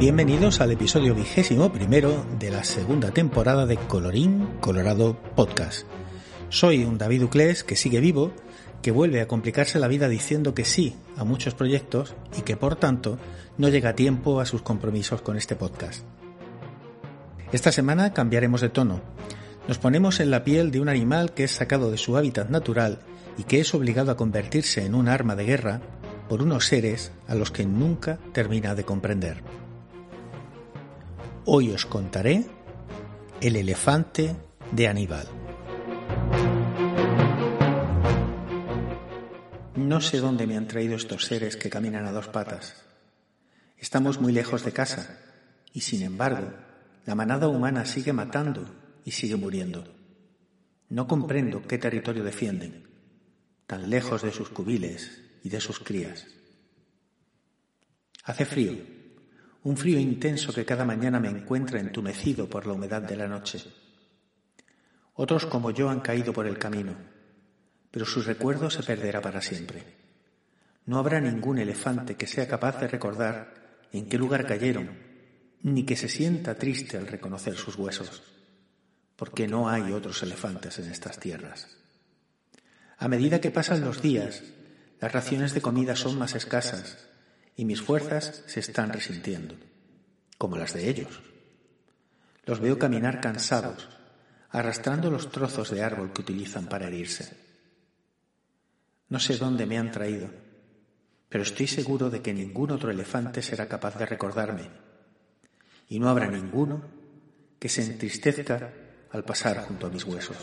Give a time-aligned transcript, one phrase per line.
[0.00, 5.86] Bienvenidos al episodio vigésimo primero de la segunda temporada de Colorín Colorado Podcast.
[6.48, 8.32] Soy un David Uclés que sigue vivo,
[8.82, 12.74] que vuelve a complicarse la vida diciendo que sí a muchos proyectos y que por
[12.74, 13.18] tanto
[13.56, 16.04] no llega a tiempo a sus compromisos con este podcast.
[17.52, 19.00] Esta semana cambiaremos de tono.
[19.68, 22.98] Nos ponemos en la piel de un animal que es sacado de su hábitat natural
[23.38, 25.80] y que es obligado a convertirse en un arma de guerra
[26.28, 29.63] por unos seres a los que nunca termina de comprender.
[31.46, 32.46] Hoy os contaré
[33.42, 34.34] el elefante
[34.72, 35.28] de Aníbal.
[39.76, 42.82] No sé dónde me han traído estos seres que caminan a dos patas.
[43.76, 45.20] Estamos muy lejos de casa
[45.74, 46.50] y sin embargo
[47.04, 48.64] la manada humana sigue matando
[49.04, 49.84] y sigue muriendo.
[50.88, 52.88] No comprendo qué territorio defienden,
[53.66, 56.26] tan lejos de sus cubiles y de sus crías.
[58.24, 58.93] Hace frío
[59.64, 63.64] un frío intenso que cada mañana me encuentra entumecido por la humedad de la noche.
[65.14, 66.94] Otros como yo han caído por el camino,
[67.90, 69.82] pero su recuerdo se perderá para siempre.
[70.84, 73.54] No habrá ningún elefante que sea capaz de recordar
[73.90, 74.98] en qué lugar cayeron,
[75.62, 78.22] ni que se sienta triste al reconocer sus huesos,
[79.16, 81.68] porque no hay otros elefantes en estas tierras.
[82.98, 84.42] A medida que pasan los días,
[85.00, 87.13] las raciones de comida son más escasas
[87.56, 89.54] y mis fuerzas se están resintiendo,
[90.38, 91.22] como las de ellos.
[92.44, 93.88] Los veo caminar cansados,
[94.50, 97.36] arrastrando los trozos de árbol que utilizan para herirse.
[99.08, 100.28] No sé dónde me han traído,
[101.28, 104.70] pero estoy seguro de que ningún otro elefante será capaz de recordarme,
[105.88, 106.82] y no habrá ninguno
[107.58, 108.72] que se entristezca
[109.10, 110.36] al pasar junto a mis huesos.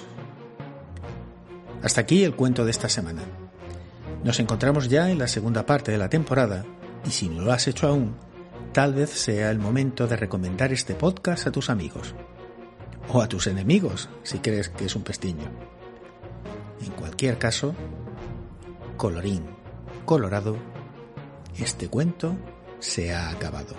[1.84, 3.24] Hasta aquí el cuento de esta semana.
[4.24, 6.64] Nos encontramos ya en la segunda parte de la temporada
[7.06, 8.16] y si no lo has hecho aún,
[8.74, 12.16] tal vez sea el momento de recomendar este podcast a tus amigos.
[13.10, 15.50] O a tus enemigos, si crees que es un pestiño.
[16.82, 17.76] En cualquier caso,
[18.98, 19.44] colorín
[20.06, 20.58] colorado,
[21.58, 22.36] este cuento
[22.80, 23.76] se ha acabado.